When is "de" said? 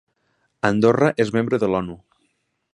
1.65-1.71